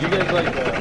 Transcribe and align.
You 0.00 0.08
guys 0.08 0.32
like 0.32 0.56
uh? 0.56 0.80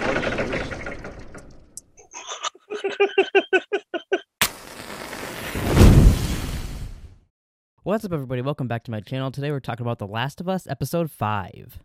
What's 7.84 8.06
up, 8.06 8.14
everybody? 8.14 8.42
Welcome 8.42 8.70
back 8.70 8.86
to 8.86 8.92
my 8.92 9.02
channel. 9.02 9.30
Today 9.30 9.52
we're 9.52 9.60
talking 9.60 9.86
about 9.86 10.00
The 10.00 10.08
Last 10.08 10.40
of 10.40 10.48
Us, 10.48 10.68
Episode 10.68 11.12
5. 11.12 11.80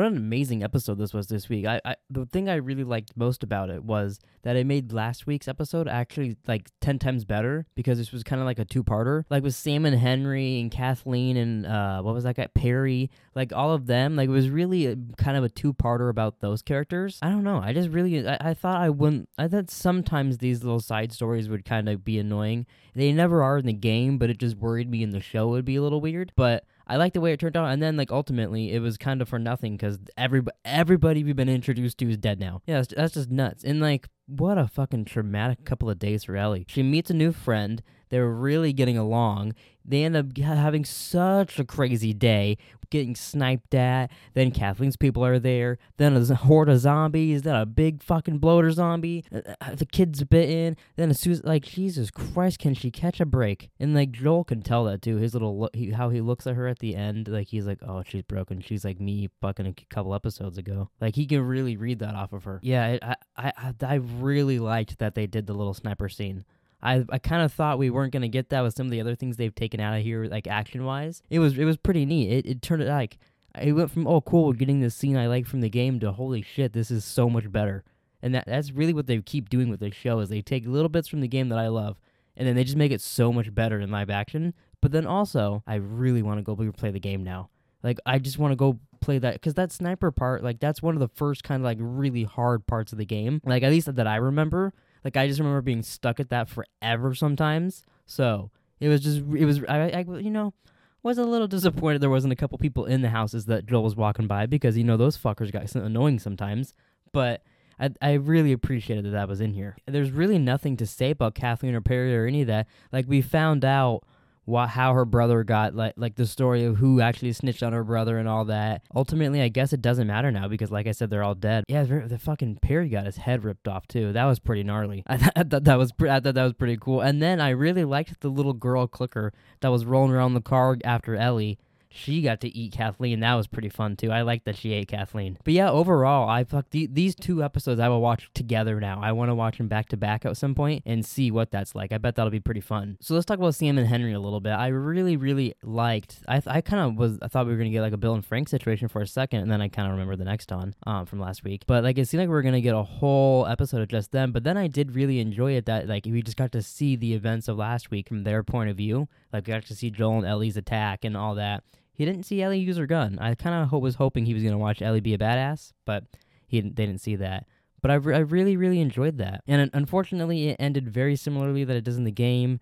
What 0.00 0.06
an 0.06 0.16
amazing 0.16 0.62
episode 0.62 0.96
this 0.96 1.12
was 1.12 1.26
this 1.26 1.50
week. 1.50 1.66
I, 1.66 1.78
I 1.84 1.96
the 2.08 2.24
thing 2.24 2.48
I 2.48 2.54
really 2.54 2.84
liked 2.84 3.18
most 3.18 3.42
about 3.42 3.68
it 3.68 3.84
was 3.84 4.18
that 4.44 4.56
it 4.56 4.66
made 4.66 4.94
last 4.94 5.26
week's 5.26 5.46
episode 5.46 5.86
actually 5.88 6.38
like 6.48 6.70
10 6.80 6.98
times 6.98 7.26
better 7.26 7.66
because 7.74 7.98
this 7.98 8.10
was 8.10 8.22
kind 8.22 8.40
of 8.40 8.46
like 8.46 8.58
a 8.58 8.64
two-parter. 8.64 9.24
Like 9.28 9.42
with 9.42 9.54
Sam 9.54 9.84
and 9.84 9.94
Henry 9.94 10.58
and 10.58 10.70
Kathleen 10.70 11.36
and 11.36 11.66
uh 11.66 12.00
what 12.00 12.14
was 12.14 12.24
that 12.24 12.36
guy 12.36 12.46
Perry, 12.46 13.10
like 13.34 13.52
all 13.52 13.74
of 13.74 13.84
them, 13.84 14.16
like 14.16 14.30
it 14.30 14.32
was 14.32 14.48
really 14.48 14.86
a, 14.86 14.96
kind 15.18 15.36
of 15.36 15.44
a 15.44 15.50
two-parter 15.50 16.08
about 16.08 16.40
those 16.40 16.62
characters. 16.62 17.18
I 17.20 17.28
don't 17.28 17.44
know. 17.44 17.60
I 17.62 17.74
just 17.74 17.90
really 17.90 18.26
I, 18.26 18.38
I 18.40 18.54
thought 18.54 18.80
I 18.80 18.88
wouldn't 18.88 19.28
I 19.36 19.48
thought 19.48 19.70
sometimes 19.70 20.38
these 20.38 20.64
little 20.64 20.80
side 20.80 21.12
stories 21.12 21.50
would 21.50 21.66
kind 21.66 21.90
of 21.90 22.06
be 22.06 22.18
annoying. 22.18 22.64
They 22.94 23.12
never 23.12 23.42
are 23.42 23.58
in 23.58 23.66
the 23.66 23.74
game, 23.74 24.16
but 24.16 24.30
it 24.30 24.38
just 24.38 24.56
worried 24.56 24.90
me 24.90 25.02
in 25.02 25.10
the 25.10 25.20
show 25.20 25.48
would 25.48 25.66
be 25.66 25.76
a 25.76 25.82
little 25.82 26.00
weird. 26.00 26.32
But 26.36 26.64
I 26.90 26.96
like 26.96 27.12
the 27.12 27.20
way 27.20 27.32
it 27.32 27.38
turned 27.38 27.56
out, 27.56 27.66
and 27.66 27.80
then 27.80 27.96
like 27.96 28.10
ultimately 28.10 28.72
it 28.72 28.80
was 28.80 28.98
kind 28.98 29.22
of 29.22 29.28
for 29.28 29.38
nothing 29.38 29.76
because 29.76 30.00
everybody 30.18 30.56
everybody 30.64 31.22
we've 31.22 31.36
been 31.36 31.48
introduced 31.48 31.98
to 31.98 32.10
is 32.10 32.16
dead 32.16 32.40
now. 32.40 32.62
Yeah, 32.66 32.78
that's, 32.78 32.94
that's 32.96 33.14
just 33.14 33.30
nuts. 33.30 33.62
And 33.62 33.80
like, 33.80 34.08
what 34.30 34.58
a 34.58 34.68
fucking 34.68 35.06
traumatic 35.06 35.64
couple 35.64 35.90
of 35.90 35.98
days 35.98 36.24
for 36.24 36.36
Ellie. 36.36 36.66
She 36.68 36.82
meets 36.82 37.10
a 37.10 37.14
new 37.14 37.32
friend. 37.32 37.82
They're 38.10 38.28
really 38.28 38.72
getting 38.72 38.98
along. 38.98 39.54
They 39.84 40.04
end 40.04 40.16
up 40.16 40.36
having 40.36 40.84
such 40.84 41.58
a 41.58 41.64
crazy 41.64 42.12
day, 42.12 42.58
getting 42.90 43.14
sniped 43.14 43.74
at. 43.74 44.10
Then 44.34 44.50
Kathleen's 44.50 44.96
people 44.96 45.24
are 45.24 45.38
there. 45.38 45.78
Then 45.96 46.16
a 46.16 46.34
horde 46.34 46.68
of 46.68 46.80
zombies. 46.80 47.42
Then 47.42 47.54
a 47.54 47.66
big 47.66 48.02
fucking 48.02 48.38
bloater 48.38 48.70
zombie. 48.72 49.24
Uh, 49.32 49.40
uh, 49.60 49.74
the 49.74 49.86
kid's 49.86 50.22
bitten. 50.24 50.76
Then 50.96 51.10
a 51.10 51.14
Susan, 51.14 51.46
like 51.46 51.64
Jesus 51.64 52.10
Christ, 52.10 52.58
can 52.58 52.74
she 52.74 52.90
catch 52.90 53.20
a 53.20 53.26
break? 53.26 53.70
And 53.78 53.94
like 53.94 54.12
Joel 54.12 54.44
can 54.44 54.60
tell 54.60 54.84
that 54.84 55.02
too. 55.02 55.16
His 55.16 55.32
little 55.32 55.58
look, 55.58 55.74
he, 55.74 55.92
how 55.92 56.10
he 56.10 56.20
looks 56.20 56.46
at 56.46 56.56
her 56.56 56.66
at 56.66 56.80
the 56.80 56.94
end, 56.94 57.28
like 57.28 57.48
he's 57.48 57.66
like, 57.66 57.78
oh, 57.82 58.02
she's 58.06 58.22
broken. 58.22 58.60
She's 58.60 58.84
like 58.84 59.00
me, 59.00 59.30
fucking 59.40 59.66
a 59.66 59.74
couple 59.88 60.14
episodes 60.14 60.58
ago. 60.58 60.90
Like 61.00 61.14
he 61.14 61.26
can 61.26 61.42
really 61.42 61.76
read 61.76 62.00
that 62.00 62.14
off 62.14 62.32
of 62.32 62.44
her. 62.44 62.60
Yeah, 62.62 62.98
I, 63.02 63.16
I, 63.36 63.52
I, 63.56 63.74
I 63.82 63.94
really 64.22 64.58
liked 64.58 64.98
that 64.98 65.14
they 65.14 65.26
did 65.26 65.46
the 65.46 65.54
little 65.54 65.74
sniper 65.74 66.08
scene. 66.08 66.44
I 66.82 67.04
I 67.10 67.18
kind 67.18 67.42
of 67.42 67.52
thought 67.52 67.78
we 67.78 67.90
weren't 67.90 68.12
gonna 68.12 68.28
get 68.28 68.50
that 68.50 68.62
with 68.62 68.74
some 68.74 68.86
of 68.86 68.90
the 68.90 69.00
other 69.00 69.14
things 69.14 69.36
they've 69.36 69.54
taken 69.54 69.80
out 69.80 69.96
of 69.96 70.02
here, 70.02 70.24
like 70.24 70.46
action 70.46 70.84
wise. 70.84 71.22
It 71.30 71.38
was 71.38 71.58
it 71.58 71.64
was 71.64 71.76
pretty 71.76 72.06
neat. 72.06 72.30
It 72.30 72.46
it 72.46 72.62
turned 72.62 72.82
it 72.82 72.88
like 72.88 73.18
it 73.60 73.72
went 73.72 73.90
from 73.90 74.06
oh 74.06 74.20
cool, 74.20 74.52
getting 74.52 74.80
this 74.80 74.94
scene 74.94 75.16
I 75.16 75.26
like 75.26 75.46
from 75.46 75.60
the 75.60 75.68
game 75.68 76.00
to 76.00 76.12
holy 76.12 76.42
shit, 76.42 76.72
this 76.72 76.90
is 76.90 77.04
so 77.04 77.28
much 77.28 77.50
better. 77.50 77.84
And 78.22 78.34
that 78.34 78.46
that's 78.46 78.72
really 78.72 78.92
what 78.92 79.06
they 79.06 79.20
keep 79.20 79.48
doing 79.48 79.68
with 79.68 79.80
this 79.80 79.94
show 79.94 80.20
is 80.20 80.28
they 80.28 80.42
take 80.42 80.66
little 80.66 80.88
bits 80.88 81.08
from 81.08 81.20
the 81.20 81.28
game 81.28 81.48
that 81.48 81.58
I 81.58 81.68
love, 81.68 81.98
and 82.36 82.46
then 82.46 82.54
they 82.56 82.64
just 82.64 82.76
make 82.76 82.92
it 82.92 83.00
so 83.00 83.32
much 83.32 83.54
better 83.54 83.80
in 83.80 83.90
live 83.90 84.10
action. 84.10 84.54
But 84.80 84.92
then 84.92 85.06
also, 85.06 85.62
I 85.66 85.76
really 85.76 86.22
want 86.22 86.38
to 86.38 86.42
go 86.42 86.72
play 86.72 86.90
the 86.90 87.00
game 87.00 87.24
now. 87.24 87.50
Like 87.82 87.98
I 88.06 88.18
just 88.18 88.38
want 88.38 88.52
to 88.52 88.56
go 88.56 88.78
play 89.00 89.18
that 89.18 89.34
because 89.34 89.54
that 89.54 89.72
sniper 89.72 90.10
part, 90.10 90.42
like 90.42 90.60
that's 90.60 90.82
one 90.82 90.94
of 90.94 91.00
the 91.00 91.08
first 91.08 91.44
kind 91.44 91.60
of 91.60 91.64
like 91.64 91.78
really 91.80 92.24
hard 92.24 92.66
parts 92.66 92.92
of 92.92 92.98
the 92.98 93.04
game. 93.04 93.40
Like 93.44 93.62
at 93.62 93.70
least 93.70 93.94
that 93.94 94.06
I 94.06 94.16
remember. 94.16 94.72
Like 95.04 95.16
I 95.16 95.26
just 95.26 95.40
remember 95.40 95.62
being 95.62 95.82
stuck 95.82 96.20
at 96.20 96.30
that 96.30 96.48
forever 96.48 97.14
sometimes. 97.14 97.84
So 98.06 98.50
it 98.80 98.88
was 98.88 99.00
just 99.00 99.18
it 99.18 99.44
was 99.44 99.62
I, 99.64 99.90
I 99.90 100.04
you 100.18 100.30
know 100.30 100.54
was 101.02 101.18
a 101.18 101.24
little 101.24 101.48
disappointed 101.48 102.02
there 102.02 102.10
wasn't 102.10 102.32
a 102.32 102.36
couple 102.36 102.58
people 102.58 102.84
in 102.84 103.00
the 103.00 103.08
houses 103.08 103.46
that 103.46 103.66
Joel 103.66 103.84
was 103.84 103.96
walking 103.96 104.26
by 104.26 104.46
because 104.46 104.76
you 104.76 104.84
know 104.84 104.96
those 104.96 105.16
fuckers 105.16 105.52
got 105.52 105.74
annoying 105.74 106.18
sometimes. 106.18 106.74
But 107.12 107.42
I 107.78 107.90
I 108.02 108.12
really 108.14 108.52
appreciated 108.52 109.06
that 109.06 109.10
that 109.10 109.28
was 109.28 109.40
in 109.40 109.54
here. 109.54 109.76
There's 109.86 110.10
really 110.10 110.38
nothing 110.38 110.76
to 110.78 110.86
say 110.86 111.10
about 111.10 111.34
Kathleen 111.34 111.74
or 111.74 111.80
Perry 111.80 112.16
or 112.16 112.26
any 112.26 112.42
of 112.42 112.48
that. 112.48 112.66
Like 112.92 113.06
we 113.08 113.22
found 113.22 113.64
out 113.64 114.04
what 114.50 114.68
how 114.70 114.92
her 114.92 115.04
brother 115.04 115.44
got 115.44 115.74
like 115.74 115.94
like 115.96 116.16
the 116.16 116.26
story 116.26 116.64
of 116.64 116.76
who 116.76 117.00
actually 117.00 117.32
snitched 117.32 117.62
on 117.62 117.72
her 117.72 117.84
brother 117.84 118.18
and 118.18 118.28
all 118.28 118.44
that. 118.46 118.82
Ultimately, 118.94 119.40
I 119.40 119.48
guess 119.48 119.72
it 119.72 119.80
doesn't 119.80 120.06
matter 120.06 120.30
now 120.30 120.48
because 120.48 120.70
like 120.70 120.86
I 120.86 120.92
said, 120.92 121.08
they're 121.08 121.22
all 121.22 121.34
dead. 121.34 121.64
Yeah, 121.68 121.84
the 121.84 122.18
fucking 122.18 122.58
Perry 122.60 122.88
got 122.88 123.06
his 123.06 123.16
head 123.16 123.44
ripped 123.44 123.68
off 123.68 123.86
too. 123.86 124.12
That 124.12 124.24
was 124.24 124.38
pretty 124.38 124.64
gnarly. 124.64 125.04
I 125.06 125.16
thought 125.16 125.64
that 125.64 125.78
was 125.78 125.92
I 126.00 126.20
thought 126.20 126.34
that 126.34 126.44
was 126.44 126.54
pretty 126.54 126.76
cool. 126.76 127.00
And 127.00 127.22
then 127.22 127.40
I 127.40 127.50
really 127.50 127.84
liked 127.84 128.20
the 128.20 128.28
little 128.28 128.52
girl 128.52 128.86
clicker 128.86 129.32
that 129.60 129.68
was 129.68 129.84
rolling 129.84 130.12
around 130.12 130.34
the 130.34 130.40
car 130.40 130.76
after 130.84 131.14
Ellie 131.14 131.58
she 131.90 132.22
got 132.22 132.40
to 132.40 132.48
eat 132.56 132.72
Kathleen. 132.72 133.20
That 133.20 133.34
was 133.34 133.46
pretty 133.46 133.68
fun 133.68 133.96
too. 133.96 134.12
I 134.12 134.22
like 134.22 134.44
that 134.44 134.56
she 134.56 134.72
ate 134.72 134.88
Kathleen. 134.88 135.38
But 135.44 135.54
yeah, 135.54 135.70
overall, 135.70 136.28
I 136.28 136.44
fuck 136.44 136.70
the, 136.70 136.86
these 136.86 137.14
two 137.14 137.42
episodes 137.42 137.80
I 137.80 137.88
will 137.88 138.00
watch 138.00 138.30
together 138.32 138.80
now. 138.80 139.00
I 139.02 139.12
want 139.12 139.30
to 139.30 139.34
watch 139.34 139.58
them 139.58 139.68
back 139.68 139.88
to 139.88 139.96
back 139.96 140.24
at 140.24 140.36
some 140.36 140.54
point 140.54 140.84
and 140.86 141.04
see 141.04 141.30
what 141.30 141.50
that's 141.50 141.74
like. 141.74 141.92
I 141.92 141.98
bet 141.98 142.14
that'll 142.14 142.30
be 142.30 142.40
pretty 142.40 142.60
fun. 142.60 142.96
So 143.00 143.14
let's 143.14 143.26
talk 143.26 143.38
about 143.38 143.56
Sam 143.56 143.76
and 143.76 143.88
Henry 143.88 144.12
a 144.12 144.20
little 144.20 144.40
bit. 144.40 144.52
I 144.52 144.68
really, 144.68 145.16
really 145.16 145.54
liked. 145.62 146.18
I, 146.28 146.40
I 146.46 146.60
kind 146.60 146.82
of 146.82 146.96
was. 146.96 147.18
I 147.22 147.28
thought 147.28 147.46
we 147.46 147.52
were 147.52 147.58
gonna 147.58 147.70
get 147.70 147.82
like 147.82 147.92
a 147.92 147.98
Bill 147.98 148.14
and 148.14 148.24
Frank 148.24 148.48
situation 148.48 148.88
for 148.88 149.02
a 149.02 149.06
second, 149.06 149.40
and 149.40 149.50
then 149.50 149.60
I 149.60 149.68
kind 149.68 149.86
of 149.86 149.92
remember 149.92 150.16
the 150.16 150.24
next 150.24 150.52
on 150.52 150.74
um, 150.86 151.06
from 151.06 151.18
last 151.18 151.42
week. 151.42 151.64
But 151.66 151.82
like 151.82 151.98
it 151.98 152.06
seemed 152.06 152.20
like 152.20 152.28
we 152.28 152.34
were 152.34 152.42
gonna 152.42 152.60
get 152.60 152.74
a 152.74 152.82
whole 152.82 153.46
episode 153.46 153.82
of 153.82 153.88
just 153.88 154.12
them. 154.12 154.30
But 154.30 154.44
then 154.44 154.56
I 154.56 154.68
did 154.68 154.94
really 154.94 155.18
enjoy 155.18 155.52
it 155.52 155.66
that 155.66 155.88
like 155.88 156.06
we 156.06 156.22
just 156.22 156.36
got 156.36 156.52
to 156.52 156.62
see 156.62 156.94
the 156.94 157.14
events 157.14 157.48
of 157.48 157.56
last 157.56 157.90
week 157.90 158.08
from 158.08 158.22
their 158.22 158.44
point 158.44 158.70
of 158.70 158.76
view. 158.76 159.08
Like 159.32 159.46
we 159.46 159.52
got 159.52 159.64
to 159.64 159.74
see 159.74 159.90
Joel 159.90 160.18
and 160.18 160.26
Ellie's 160.26 160.56
attack 160.56 161.04
and 161.04 161.16
all 161.16 161.34
that 161.34 161.64
he 162.00 162.06
didn't 162.06 162.24
see 162.24 162.40
Ellie 162.40 162.58
use 162.58 162.78
her 162.78 162.86
gun. 162.86 163.18
I 163.20 163.34
kind 163.34 163.62
of 163.62 163.78
was 163.78 163.96
hoping 163.96 164.24
he 164.24 164.32
was 164.32 164.42
going 164.42 164.54
to 164.54 164.58
watch 164.58 164.80
Ellie 164.80 165.00
be 165.00 165.12
a 165.12 165.18
badass, 165.18 165.74
but 165.84 166.04
he 166.46 166.58
didn't, 166.58 166.76
they 166.76 166.86
didn't 166.86 167.02
see 167.02 167.14
that. 167.16 167.46
But 167.82 167.90
I, 167.90 167.94
re- 167.96 168.14
I 168.14 168.20
really, 168.20 168.56
really 168.56 168.80
enjoyed 168.80 169.18
that. 169.18 169.42
And 169.46 169.68
unfortunately, 169.74 170.48
it 170.48 170.56
ended 170.58 170.88
very 170.88 171.14
similarly 171.14 171.62
that 171.62 171.76
it 171.76 171.84
does 171.84 171.98
in 171.98 172.04
the 172.04 172.10
game. 172.10 172.58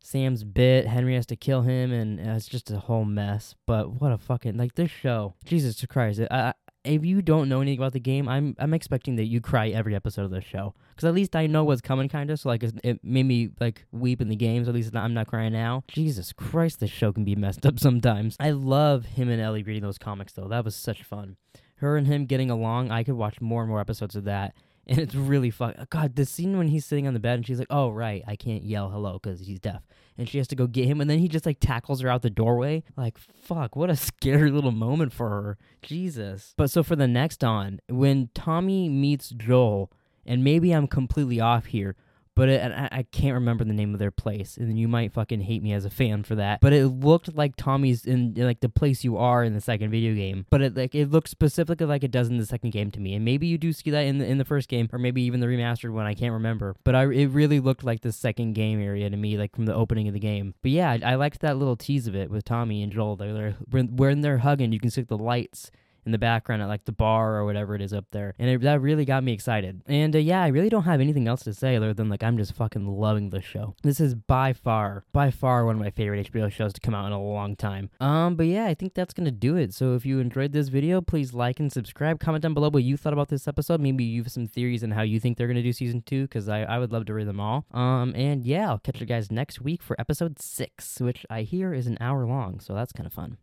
Sam's 0.00 0.44
bit, 0.44 0.88
Henry 0.88 1.14
has 1.14 1.24
to 1.28 1.36
kill 1.36 1.62
him, 1.62 1.90
and 1.90 2.20
uh, 2.20 2.32
it's 2.32 2.46
just 2.46 2.70
a 2.70 2.80
whole 2.80 3.06
mess. 3.06 3.54
But 3.66 3.92
what 3.92 4.12
a 4.12 4.18
fucking 4.18 4.58
like 4.58 4.74
this 4.74 4.90
show, 4.90 5.36
Jesus 5.42 5.82
Christ! 5.86 6.20
I, 6.30 6.52
if 6.84 7.04
you 7.04 7.22
don't 7.22 7.48
know 7.48 7.60
anything 7.60 7.78
about 7.78 7.92
the 7.92 8.00
game, 8.00 8.28
I'm 8.28 8.56
I'm 8.58 8.74
expecting 8.74 9.16
that 9.16 9.26
you 9.26 9.40
cry 9.40 9.68
every 9.68 9.94
episode 9.94 10.24
of 10.24 10.30
this 10.30 10.44
show 10.44 10.74
because 10.90 11.06
at 11.06 11.14
least 11.14 11.36
I 11.36 11.46
know 11.46 11.64
what's 11.64 11.80
coming, 11.80 12.08
kind 12.08 12.30
of. 12.30 12.40
So 12.40 12.48
like 12.48 12.62
it 12.62 13.04
made 13.04 13.26
me 13.26 13.50
like 13.60 13.84
weep 13.92 14.20
in 14.20 14.28
the 14.28 14.36
games. 14.36 14.68
At 14.68 14.74
least 14.74 14.94
I'm 14.94 15.14
not 15.14 15.28
crying 15.28 15.52
now. 15.52 15.84
Jesus 15.88 16.32
Christ, 16.32 16.80
this 16.80 16.90
show 16.90 17.12
can 17.12 17.24
be 17.24 17.36
messed 17.36 17.64
up 17.66 17.78
sometimes. 17.78 18.36
I 18.40 18.50
love 18.50 19.04
him 19.04 19.28
and 19.28 19.40
Ellie 19.40 19.62
reading 19.62 19.82
those 19.82 19.98
comics 19.98 20.32
though. 20.32 20.48
That 20.48 20.64
was 20.64 20.74
such 20.74 21.02
fun. 21.02 21.36
Her 21.76 21.96
and 21.96 22.06
him 22.06 22.26
getting 22.26 22.50
along. 22.50 22.90
I 22.90 23.02
could 23.02 23.14
watch 23.14 23.40
more 23.40 23.62
and 23.62 23.70
more 23.70 23.80
episodes 23.80 24.16
of 24.16 24.24
that 24.24 24.54
and 24.86 24.98
it's 24.98 25.14
really 25.14 25.50
fuck. 25.50 25.74
God, 25.90 26.16
the 26.16 26.24
scene 26.24 26.58
when 26.58 26.68
he's 26.68 26.84
sitting 26.84 27.06
on 27.06 27.14
the 27.14 27.20
bed 27.20 27.36
and 27.36 27.46
she's 27.46 27.58
like, 27.58 27.68
"Oh 27.70 27.90
right, 27.90 28.22
I 28.26 28.36
can't 28.36 28.64
yell 28.64 28.90
hello 28.90 29.18
because 29.22 29.40
he's 29.40 29.60
deaf," 29.60 29.82
and 30.18 30.28
she 30.28 30.38
has 30.38 30.48
to 30.48 30.56
go 30.56 30.66
get 30.66 30.86
him, 30.86 31.00
and 31.00 31.08
then 31.08 31.18
he 31.18 31.28
just 31.28 31.46
like 31.46 31.58
tackles 31.60 32.00
her 32.00 32.08
out 32.08 32.22
the 32.22 32.30
doorway. 32.30 32.82
Like 32.96 33.18
fuck, 33.18 33.76
what 33.76 33.90
a 33.90 33.96
scary 33.96 34.50
little 34.50 34.72
moment 34.72 35.12
for 35.12 35.28
her. 35.28 35.58
Jesus. 35.82 36.54
But 36.56 36.70
so 36.70 36.82
for 36.82 36.96
the 36.96 37.08
next 37.08 37.44
on, 37.44 37.80
when 37.88 38.30
Tommy 38.34 38.88
meets 38.88 39.30
Joel, 39.30 39.92
and 40.26 40.42
maybe 40.42 40.72
I'm 40.72 40.86
completely 40.86 41.40
off 41.40 41.66
here, 41.66 41.96
but 42.34 42.48
it, 42.48 42.72
I, 42.72 42.88
I, 42.90 43.02
can't 43.02 43.34
remember 43.34 43.64
the 43.64 43.72
name 43.72 43.92
of 43.92 43.98
their 43.98 44.10
place, 44.10 44.56
and 44.56 44.78
you 44.78 44.88
might 44.88 45.12
fucking 45.12 45.42
hate 45.42 45.62
me 45.62 45.72
as 45.72 45.84
a 45.84 45.90
fan 45.90 46.22
for 46.22 46.34
that. 46.36 46.60
But 46.60 46.72
it 46.72 46.86
looked 46.86 47.34
like 47.34 47.56
Tommy's 47.56 48.04
in, 48.06 48.34
like 48.36 48.60
the 48.60 48.68
place 48.68 49.04
you 49.04 49.16
are 49.16 49.44
in 49.44 49.54
the 49.54 49.60
second 49.60 49.90
video 49.90 50.14
game, 50.14 50.46
but 50.50 50.62
it 50.62 50.76
like 50.76 50.94
it 50.94 51.10
looks 51.10 51.30
specifically 51.30 51.86
like 51.86 52.04
it 52.04 52.10
does 52.10 52.28
in 52.28 52.38
the 52.38 52.46
second 52.46 52.70
game 52.70 52.90
to 52.92 53.00
me. 53.00 53.14
And 53.14 53.24
maybe 53.24 53.46
you 53.46 53.58
do 53.58 53.72
see 53.72 53.90
that 53.90 54.02
in 54.02 54.18
the 54.18 54.26
in 54.26 54.38
the 54.38 54.44
first 54.44 54.68
game, 54.68 54.88
or 54.92 54.98
maybe 54.98 55.22
even 55.22 55.40
the 55.40 55.46
remastered 55.46 55.92
one. 55.92 56.06
I 56.06 56.14
can't 56.14 56.32
remember, 56.32 56.74
but 56.84 56.94
I 56.94 57.04
it 57.04 57.26
really 57.26 57.60
looked 57.60 57.84
like 57.84 58.00
the 58.00 58.12
second 58.12 58.54
game 58.54 58.80
area 58.80 59.10
to 59.10 59.16
me, 59.16 59.36
like 59.36 59.54
from 59.54 59.66
the 59.66 59.74
opening 59.74 60.08
of 60.08 60.14
the 60.14 60.20
game. 60.20 60.54
But 60.62 60.70
yeah, 60.70 60.90
I, 60.90 61.12
I 61.12 61.14
liked 61.16 61.40
that 61.40 61.58
little 61.58 61.76
tease 61.76 62.06
of 62.06 62.14
it 62.14 62.30
with 62.30 62.44
Tommy 62.44 62.82
and 62.82 62.92
Joel. 62.92 63.16
They're, 63.16 63.34
they're 63.34 63.82
when 63.82 64.22
they're 64.22 64.38
hugging, 64.38 64.72
you 64.72 64.80
can 64.80 64.90
see 64.90 65.02
the 65.02 65.18
lights 65.18 65.70
in 66.04 66.12
the 66.12 66.18
background 66.18 66.62
at 66.62 66.68
like 66.68 66.84
the 66.84 66.92
bar 66.92 67.36
or 67.36 67.44
whatever 67.44 67.74
it 67.74 67.82
is 67.82 67.92
up 67.92 68.06
there. 68.10 68.34
And 68.38 68.48
it, 68.48 68.60
that 68.62 68.80
really 68.80 69.04
got 69.04 69.24
me 69.24 69.32
excited. 69.32 69.82
And 69.86 70.14
uh, 70.14 70.18
yeah, 70.18 70.42
I 70.42 70.48
really 70.48 70.68
don't 70.68 70.84
have 70.84 71.00
anything 71.00 71.28
else 71.28 71.42
to 71.44 71.54
say 71.54 71.76
other 71.76 71.94
than 71.94 72.08
like 72.08 72.22
I'm 72.22 72.36
just 72.36 72.54
fucking 72.54 72.86
loving 72.86 73.30
this 73.30 73.44
show. 73.44 73.74
This 73.82 74.00
is 74.00 74.14
by 74.14 74.52
far, 74.52 75.04
by 75.12 75.30
far 75.30 75.64
one 75.64 75.76
of 75.76 75.80
my 75.80 75.90
favorite 75.90 76.32
HBO 76.32 76.50
shows 76.50 76.72
to 76.72 76.80
come 76.80 76.94
out 76.94 77.06
in 77.06 77.12
a 77.12 77.22
long 77.22 77.56
time. 77.56 77.90
Um, 78.00 78.36
but 78.36 78.46
yeah, 78.46 78.66
I 78.66 78.74
think 78.74 78.94
that's 78.94 79.14
gonna 79.14 79.30
do 79.30 79.56
it. 79.56 79.72
So 79.74 79.94
if 79.94 80.04
you 80.04 80.18
enjoyed 80.18 80.52
this 80.52 80.68
video, 80.68 81.00
please 81.00 81.32
like 81.34 81.60
and 81.60 81.72
subscribe. 81.72 82.20
Comment 82.20 82.42
down 82.42 82.54
below 82.54 82.70
what 82.70 82.82
you 82.82 82.96
thought 82.96 83.12
about 83.12 83.28
this 83.28 83.46
episode. 83.46 83.80
Maybe 83.80 84.04
you 84.04 84.22
have 84.22 84.32
some 84.32 84.46
theories 84.46 84.82
on 84.82 84.90
how 84.90 85.02
you 85.02 85.20
think 85.20 85.36
they're 85.36 85.46
gonna 85.46 85.62
do 85.62 85.72
season 85.72 86.02
two, 86.02 86.22
because 86.22 86.48
I, 86.48 86.62
I 86.62 86.78
would 86.78 86.92
love 86.92 87.06
to 87.06 87.14
read 87.14 87.28
them 87.28 87.40
all. 87.40 87.66
Um, 87.72 88.14
and 88.16 88.44
yeah, 88.44 88.68
I'll 88.70 88.78
catch 88.78 89.00
you 89.00 89.06
guys 89.06 89.30
next 89.30 89.60
week 89.60 89.82
for 89.82 90.00
episode 90.00 90.40
six, 90.40 91.00
which 91.00 91.24
I 91.30 91.42
hear 91.42 91.72
is 91.72 91.86
an 91.86 91.98
hour 92.00 92.26
long, 92.26 92.60
so 92.60 92.74
that's 92.74 92.92
kind 92.92 93.06
of 93.06 93.12
fun. 93.12 93.38